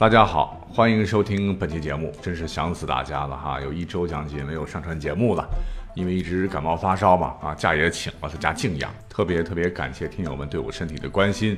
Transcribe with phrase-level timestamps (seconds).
[0.00, 3.60] 大家好，欢迎收听本期节目，真是想死大家了哈！
[3.60, 5.46] 有一周将近没有上传节目了，
[5.94, 8.90] 因为一直感冒发烧嘛，啊，假也请了，在家静养。
[9.10, 11.54] 特别特别感谢听友们对我身体的关心。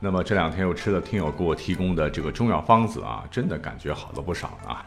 [0.00, 4.82] 那么这两天又吃了听友给我提供的这个中药方子啊，真的感觉好了不少啊。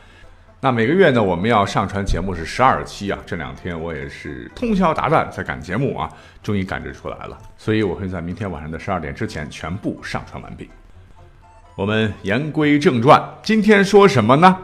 [0.59, 6.11] 那每个月呢，我们要上传节目是十二期啊，这两天我也是通宵达旦在赶节目啊，
[6.41, 10.67] 终于赶制出来了，所以我会在明天晚上的十二点之前全部上传完毕。
[11.75, 14.57] 我们言归正传，今天说什么呢？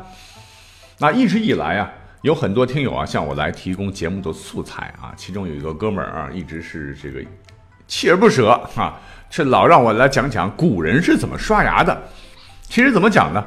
[1.00, 1.90] 那一直以来啊，
[2.22, 7.22] 有很多听友啊向我来提供节目的素材啊，其中有一个哥们儿啊，一直是这个
[7.88, 9.00] 锲而不舍啊，
[9.30, 11.98] 是老让我来讲讲古人是怎么刷牙的。
[12.64, 13.44] 其实怎么讲呢？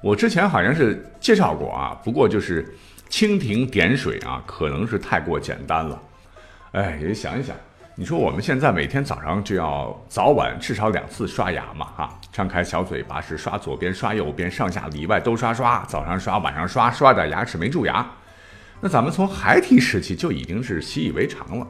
[0.00, 2.72] 我之前好像是介绍过啊，不过就是
[3.10, 6.00] 蜻蜓点水啊，可能是太过简单了。
[6.72, 7.56] 哎，也想一想。
[8.00, 11.84] 你说我们现在每天早上就要早晚至少两次刷牙嘛？
[11.94, 18.10] 哈，张开小嘴巴是刷左边刷右边，上下里外都刷刷，早上刷晚上刷，刷的牙齿没蛀牙。
[18.80, 21.68] 那咱们从孩提时期就已经是习以为常了。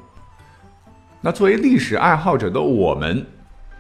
[1.21, 3.27] 那作为历史爱好者的我们，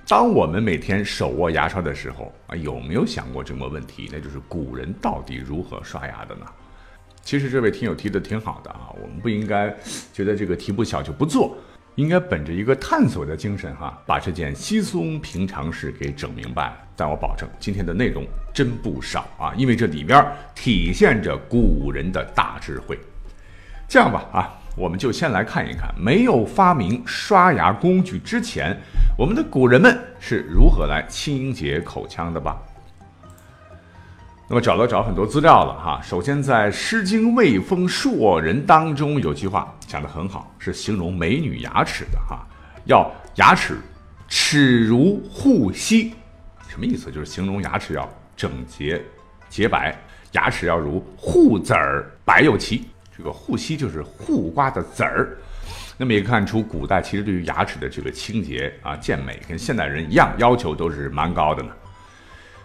[0.08, 4.10] 当我们每天手握牙刷的时候啊，有没有想过这么问题？
[4.12, 6.44] 那就是古人到底如何刷牙的呢？
[7.22, 9.72] 其实这位听友提的挺好的啊，我们不应该
[10.12, 11.56] 觉得这个题不小就不做。
[11.96, 16.72] 应该本着一个探索的精神，哈，把这件稀松平常事给整明白。
[16.96, 20.24] 但我保证，今天的内容真不少啊，因为这里边
[20.54, 22.98] 体现着古人的大智慧。
[23.88, 28.76] 这样吧，啊，我们就先来看一看，没有发明刷牙工具之前，
[29.18, 32.56] 我们的古人们是如何来清洁口腔的吧。
[34.52, 42.44] 那么找了找很多资料了哈，首先在《诗经·卫风·硕人》当中有句话讲得很好，是形容美女牙齿的哈，
[42.84, 43.78] 要牙齿
[44.26, 46.14] 齿如护膝，
[46.66, 47.12] 什么意思？
[47.12, 49.00] 就是形容牙齿要整洁
[49.48, 49.96] 洁白，
[50.32, 52.88] 牙齿要如护子儿白又齐。
[53.16, 55.38] 这个护膝就是护瓜的籽儿。
[55.96, 61.70] 那么也看出古代其实对于牙齿的这个清洁啊健美，跟现代人一样，要求都是蛮高的呢。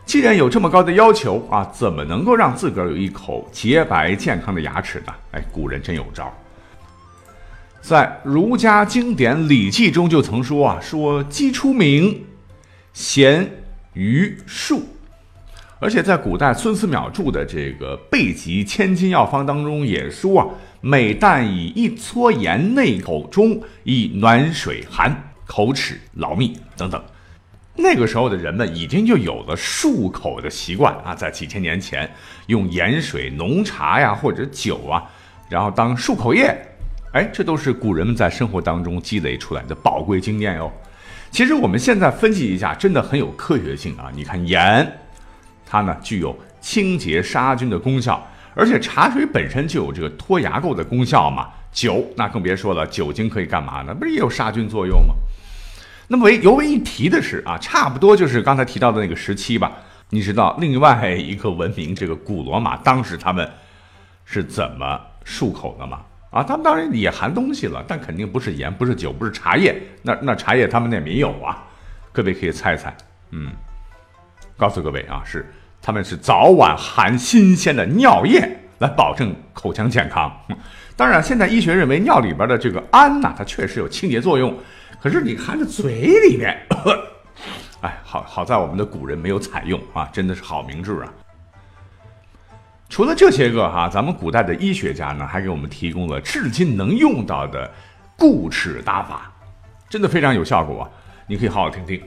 [0.05, 5.13] 既然有这么高的要求啊，怎么能够让自个儿有一口洁白健康的牙齿呢？
[5.31, 6.31] 哎，古人真有招。
[7.81, 12.23] 在儒家经典《礼记》中就曾说啊，说鸡出名，
[12.93, 13.49] 咸
[13.93, 14.83] 于数。
[15.79, 20.47] 而且在古代孙思邈著的这个《备急千金药方》当中也说啊，
[20.81, 27.03] 每旦以一撮盐内口中，以暖水寒，口齿劳密等等。
[27.77, 32.09] 那个时候的人们已经就有了漱口的习惯啊，在几千年前，
[32.47, 35.03] 用盐水、浓茶呀或者酒啊，
[35.49, 36.55] 然后当漱口液，
[37.11, 40.71] 哎，这都是古人们在生活当中积累出来的宝贵经验哟。
[41.31, 44.09] 其实我们现在分析一下，真的很有科学性啊。
[44.15, 44.89] 你看盐，
[45.65, 48.25] 它呢具有清洁杀菌的功效，
[48.55, 51.49] 而且茶水本身就有这个脱牙垢的功效嘛。
[51.73, 53.93] 酒那更别说了，酒精可以干嘛呢？
[53.93, 55.13] 不是也有杀菌作用吗？
[56.07, 59.71] 那么为尤为一提的是啊，差不多就是刚才提到的那个时期吧。
[60.11, 63.49] 你知道另外一个文明，这个古罗马当时他们
[64.23, 66.01] 是怎么漱口的吗？
[66.29, 69.75] 啊，他们当然也含东西了，但肯定不是盐，不是酒，不是茶叶。
[70.03, 71.63] 那那茶叶他们那没有啊。
[72.11, 72.95] 各位可以猜猜，
[73.31, 73.51] 嗯，
[74.55, 75.51] 告诉各位啊，是
[75.81, 80.31] 他们是早晚含新鲜的尿液来保证口腔健康。
[80.95, 84.55] 当然，现在医学认为尿里边的这个氨呐，它确实有清洁作用。
[85.01, 86.57] 可是你含在嘴里面，
[87.81, 91.13] 哎，好好在我们的古人没有采用啊，真的是好明智啊。
[92.89, 97.69] 除了这些个哈，咱们古代的医学家呢，还给我们提供了至今能用到的
[98.17, 99.31] 固齿打法，
[99.89, 100.89] 真的非常有效果啊。
[101.27, 102.01] 你可以好好听听。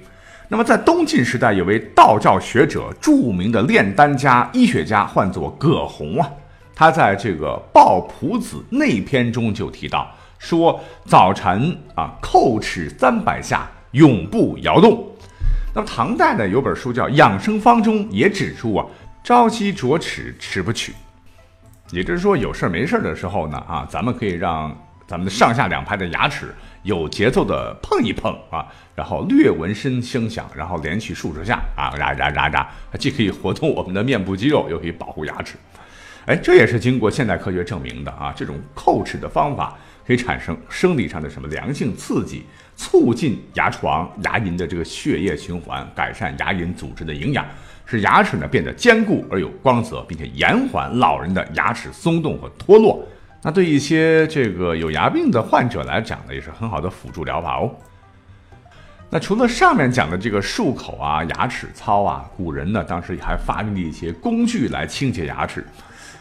[0.49, 6.31] 那么在东晋时代，有位道教学者，著名的炼丹家、医学家，唤作葛洪啊。
[6.75, 10.11] 他在这个《抱朴子内篇》中就提到。
[10.39, 15.07] 说早晨啊，叩齿三百下，永不摇动。
[15.75, 18.87] 那么唐代呢，有本书叫《养生方》，中也指出啊，
[19.23, 20.95] 朝夕啄齿，齿不取。
[21.91, 24.75] 也就是说，有事没事的时候呢，啊，咱们可以让
[25.07, 32.67] 咱们的上下两排的牙齿有节奏的碰一碰啊，然后略纹声声响，然后连续数十下啊，喳喳喳喳，
[32.99, 35.57] 既可以活动我们的面部肌肉，又可以保护牙齿。
[36.27, 39.75] 哎，这也是经过现代科学证明的啊，这种叩齿的方法
[40.09, 47.45] 可以产生生理上的什么良性刺激，促进牙床、牙龈的这个血液循环，改善牙龈组织的营养，
[47.85, 53.07] 使牙齿呢变得坚固而有光泽，并且延缓老人的牙齿松动和脱落。
[53.43, 57.71] 那对一些这个有牙病的患者来讲呢，也是很好的辅助疗法哦。
[59.11, 65.63] 那除了上面讲的这个漱口啊、牙齿操啊，古人呢当时还发明了一些工具来清洁牙齿。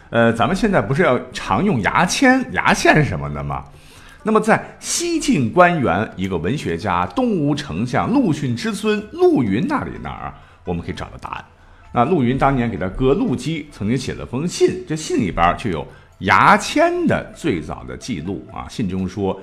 [0.10, 3.64] 呃，咱们现在不是要常用牙签、牙线什么的吗？
[4.24, 10.34] 那么在西晋官员一个文学家东吴丞相陆逊之孙陆云那里那儿，
[10.66, 11.46] 我们可以找到答案。
[11.94, 15.88] 那陆云当年给他哥陆基曾经写了封信，这信里边就有。
[16.22, 19.40] 牙签的最早的记录啊，信中说：“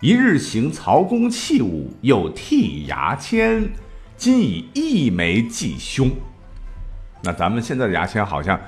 [0.00, 3.62] 一日行曹公器物，又剔牙签，
[4.16, 6.10] 今以一枚寄兄。”
[7.24, 8.60] 那咱们现在的牙签好像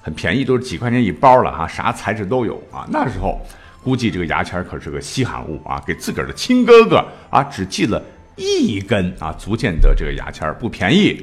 [0.00, 2.88] 很便宜，都是几块钱一包了哈，啥材质都有啊。
[2.90, 3.38] 那时候
[3.84, 8.02] 估计这个牙签可是个稀罕物啊，给自个儿的亲哥哥啊只寄了
[8.36, 11.22] 一根啊，足见得这个牙签不便宜。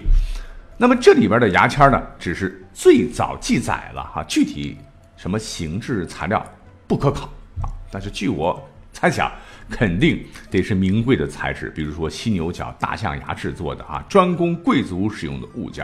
[0.78, 4.78] 那么这里边的牙签呢，只是最早记载了哈，具体。
[5.20, 6.46] 什么形制材料
[6.88, 7.26] 不可考
[7.60, 7.66] 啊？
[7.90, 8.64] 但是据我
[8.94, 9.32] 猜想，
[9.68, 15.84] 肯定得是名贵的材质，比如说犀牛角、大象牙制作的啊，专供贵族使用的物件。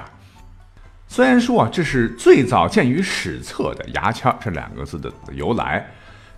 [1.13, 5.88] 虽然说啊，这是最早见于史册的“牙签”这两个字的由来，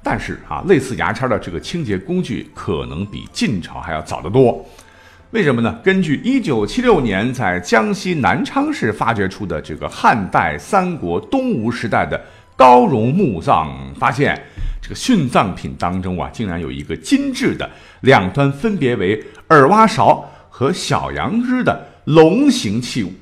[0.04, 4.66] 但是啊，类似牙签的这个清洁工具可能比晋朝还要早得多。
[5.32, 5.80] 为什么呢？
[5.82, 12.22] 根据1976年在江西南昌市发掘出的这个汉代、三国、东吴时代的。
[12.58, 14.38] 高容墓葬发现，
[14.82, 17.70] 这个殉葬品当中啊，竟然有一个精致的
[18.02, 23.14] 两端分别为耳挖勺和小羊脂的龙形器物。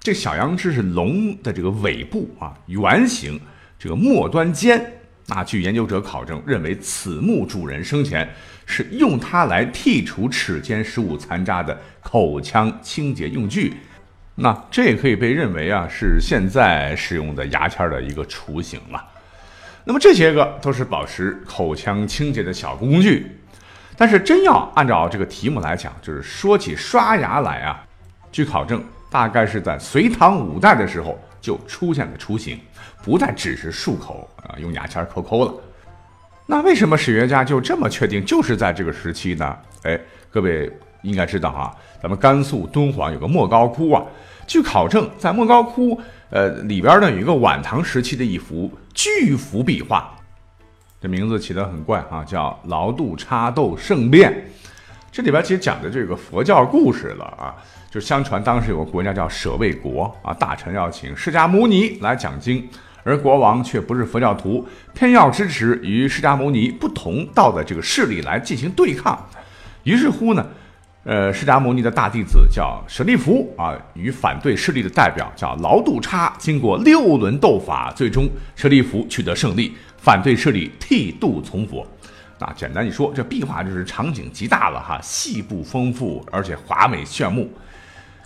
[0.00, 3.38] 这小羊脂是龙的这个尾部啊，圆形，
[3.78, 4.82] 这个末端尖。
[5.26, 8.28] 那据研究者考证，认为此墓主人生前
[8.64, 13.74] 是用它来剔除齿间食物残渣的口腔清洁用具。
[14.34, 19.06] 那这也可以被认为啊是现在使用的牙签的一个雏形了。
[19.84, 23.26] 那么这些个都是保持口腔清洁的小工具，
[23.98, 27.84] 但是真要按照这个题目来讲，就是说起刷牙来啊，
[28.32, 32.58] 据考证，大概是在隋唐五代的时候就出现了雏形，
[33.02, 35.52] 不再只是漱口啊用牙签抠抠了。
[36.46, 39.56] 那为什么史学家就这么确定就是在这个时期呢？
[39.82, 40.70] 哎，各位
[41.02, 44.02] 应该知道啊，咱们甘肃敦煌有个莫高窟啊。
[44.46, 50.12] 据考证，在莫高窟，呃，里边呢有一个晚唐时期的一幅巨幅壁画，
[51.00, 54.44] 这名字起得很怪啊，叫“劳度插斗圣变”。
[55.12, 57.54] 这里边其实讲的这个佛教故事了啊，
[57.90, 62.68] 就相传当时有个国家叫舍卫国啊，大臣要请释迦牟尼来讲经，
[63.02, 64.64] 而国王却不是佛教徒，
[64.94, 69.28] 偏要支持与释迦牟尼不同道的这个势力来进行对抗，
[69.84, 70.46] 于是乎呢。
[71.02, 81.86] 呃，释迦牟尼的大弟子叫舍利弗啊，与反对势力的代表叫劳度叉，经过六轮斗法，最终舍利弗取得胜利，反对势力剃度从佛。
[82.40, 87.48] 啊简单一说，这壁画就是场景极大了哈，细部丰富，而且华美炫目。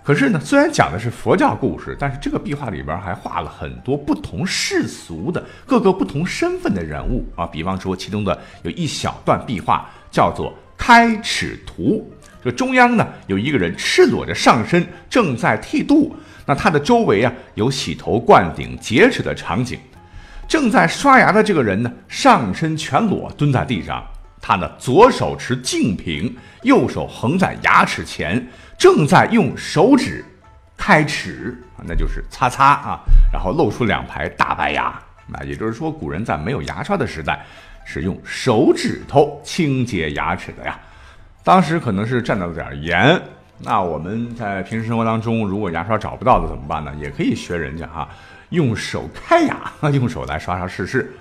[0.05, 12.09] 可是呢，虽然讲的是佛教故事，但是这个壁画里边还画了很多不同世俗的各个不同身份的人物啊，比方说其中的有一小段壁画叫做开齿图。
[12.43, 16.15] 这中央呢有一个人赤裸着上身，正在剃度。
[16.45, 19.79] 那他的周围啊有洗头、灌顶、洁齿的场景。
[20.49, 24.05] 正在刷牙的这个人呢，上身全裸，蹲在地上。
[24.41, 28.47] 他呢左手持净瓶，右手横在牙齿前，
[28.77, 30.23] 正在用手指
[30.77, 33.01] 开齿，那就是擦擦啊，
[33.33, 34.93] 然后露出两排大白牙。
[35.27, 37.43] 那也就是说，古人在没有牙刷的时代，
[37.87, 40.79] 是用手指头清洁牙齿的呀。
[41.43, 43.19] 当时可能是蘸了点盐，
[43.59, 46.93] 那我们在平时生活当中，如果牙刷找不到的怎么办呢？
[47.01, 48.07] 也可以学人家哈，
[48.51, 51.13] 用手开牙， 用手来刷刷试试。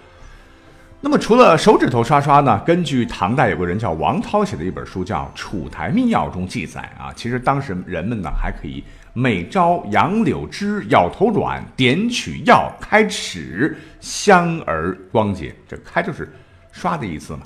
[1.01, 2.61] 那么除了手指头刷刷呢？
[2.65, 15.53] 根据唐代有个人叫王涛写的一本书叫《楚台秘药》中记载啊，其实当时人们呢还可以每朝杨柳枝咬头软，点取药开齿，香而光洁。
[15.67, 16.31] 这开就是
[16.71, 17.39] 刷的意思嘛。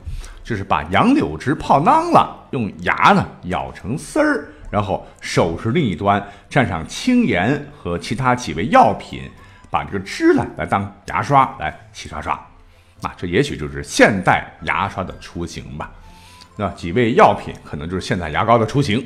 [0.43, 9.23] 就是把杨柳枝泡囊了，用牙呢咬成丝儿，然后手持另一端蘸上青盐和其他几味药品，
[9.69, 12.33] 把这个汁呢来当牙刷来洗刷刷。
[13.01, 15.91] 啊这也许就是现代牙刷的雏形吧。
[16.55, 19.05] 那几味药品可能就是现代牙膏的雏形。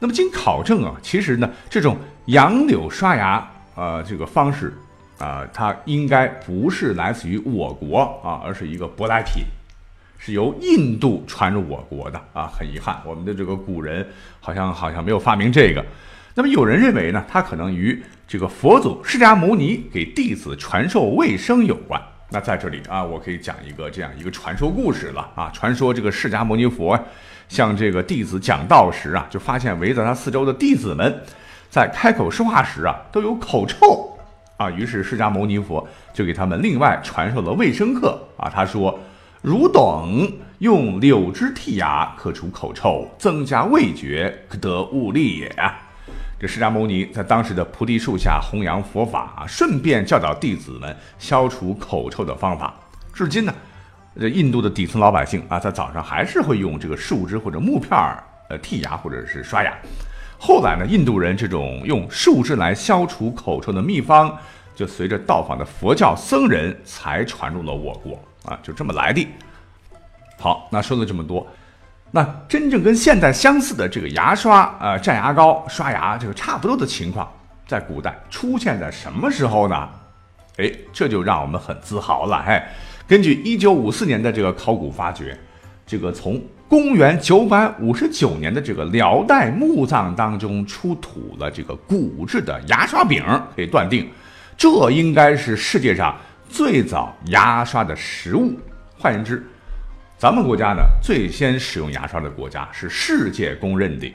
[0.00, 4.76] 那么经考证啊，其实呢，这种杨柳刷牙呃这个方式
[5.18, 9.44] 啊，它应该不是来自于我国啊，而是一个舶来品，
[10.18, 12.50] 是由印度传入我国的啊。
[12.52, 14.06] 很遗憾，我们的这个古人
[14.40, 15.82] 好像好像没有发明这个。
[16.38, 21.98] 那么有人认为呢，他可能与这个佛祖释迦牟尼给弟子传授卫生有关。
[22.28, 25.50] 那在这里啊，我可以讲一个这样一个传说故事了啊。
[25.54, 26.98] 传说这个释迦牟尼佛
[27.48, 31.22] 向这个弟子讲道时啊，就发现围在他四周的弟子们
[31.70, 34.18] 在开口说话时啊都有口臭
[34.58, 34.70] 啊。
[34.70, 38.50] 于是释迦牟尼佛就给他们另外传授了卫生课啊。
[38.50, 39.00] 他说
[39.40, 45.50] ：“汝等用柳枝剔牙，可除口臭，增加味觉，可得物力也。”
[46.38, 52.74] 这释迦牟尼在当时的菩提树下弘扬佛法啊，顺便教导弟子们消除口臭的方法。
[53.14, 53.54] 至今呢，
[54.20, 59.72] 这印度的底层老百姓啊，在早上还是会用这个树枝或者木片儿呃剔牙或者是刷牙。
[60.38, 64.36] 后来呢，印度人这种用树枝来消除口臭的秘方，
[64.74, 69.26] 就随着到访的佛教僧人才传入了我国啊，就这么来的。
[70.38, 71.46] 好，那说了这么多。
[72.10, 77.30] 那真正跟现代相似的这个牙刷、呃蘸牙膏、刷牙这个差不多的情况，
[77.66, 79.88] 在古代出现在什么时候呢？
[80.58, 82.36] 哎，这就让我们很自豪了。
[82.46, 82.66] 哎，
[83.06, 85.38] 根据一九五四年的这个考古发掘，
[85.86, 93.22] 这个从公元九百五十九年的这个辽代墓葬当中出土了这个骨质的牙刷柄，
[93.54, 94.08] 可以断定，
[94.56, 96.16] 这应该是世界上
[96.48, 98.58] 最早牙刷的实物。
[98.98, 99.46] 换言之，
[100.18, 104.10] 咱们国家呢，最先使用牙刷的国家是世界公认的，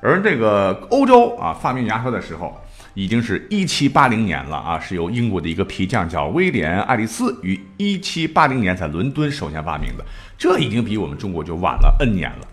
[0.00, 2.58] 而这个欧洲啊，发明牙刷的时候
[2.94, 10.04] 已经是一七八零年了啊，是由英国的一个皮匠叫威廉·爱丽丝于一七八零年在伦敦首先发明的，
[10.38, 12.48] 这已经比我们中国就晚了 N 年了。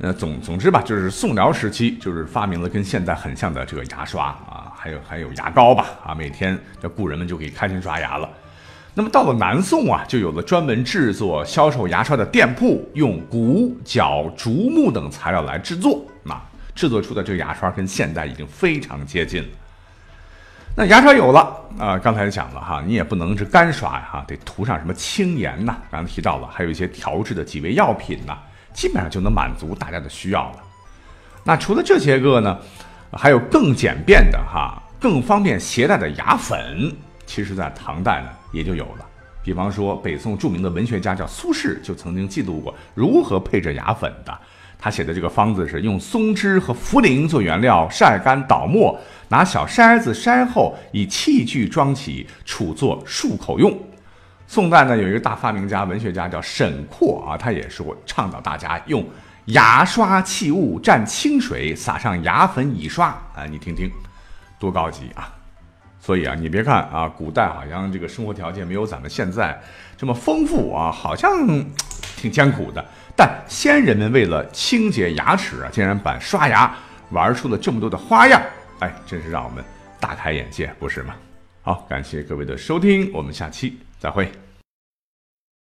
[0.00, 8.28] 呃，总总之吧，就是宋辽时期就是发明了跟现在很像的这个牙刷啊，还有还有牙膏吧啊，每天这故人们就可以开心刷牙了。
[8.94, 16.04] 那么到了南宋啊，就有了专门制作、销售牙刷的店铺，用骨、角、竹木等材料来制作。
[16.22, 16.38] 那
[16.74, 19.48] 制作出的这个牙刷跟现代已经非常接近了。
[20.76, 21.40] 那牙刷有了
[21.78, 25.76] 啊，刚才讲了哈，你也不能是干刷呀，哈，得涂上什么青盐呐。
[25.90, 28.36] 刚才提到了，还有一些调制的几味药品呐，
[28.74, 30.56] 基本上就能满足大家的需要了。
[31.44, 32.58] 那除了这些个呢，
[33.10, 36.94] 还有更简便的哈，更方便携带的牙粉。
[37.34, 39.06] 其实，在唐代呢，也就有了。
[39.42, 44.38] 比方说，北宋著名的文学家叫苏轼，就曾经记录过如何配制牙粉的。
[44.78, 53.74] 他写的这个方子是用松枝和茯苓做原料，晒干捣磨，拿小筛子筛后，以器具装起，储作漱口用。
[54.46, 59.02] 宋代呢，有一个大发明家、文学家叫沈括啊，他也说倡导大家用
[59.46, 63.06] 牙刷器物蘸清水，撒上牙粉以刷。
[63.34, 63.90] 啊，你听听，
[64.58, 65.32] 多高级啊！
[66.04, 69.56] 所以啊，你别看啊，古代好像这个生活条件没有咱们现在
[69.96, 71.30] 这么丰富啊，好像
[72.16, 72.84] 挺艰苦的。
[73.16, 76.74] 但先人们为了清洁牙齿啊，竟然把刷牙
[77.10, 78.42] 玩出了这么多的花样，
[78.80, 79.62] 哎，真是让我们
[80.00, 81.14] 大开眼界，不是吗？
[81.62, 84.28] 好，感谢各位的收听，我们下期再会。